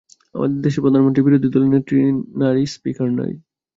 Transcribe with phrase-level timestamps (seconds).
[0.35, 1.97] আমাদের দেশের প্রধানমন্ত্রী, বিরোধী দলের নেত্রী
[2.41, 3.35] নারী, স্পিকার নারী।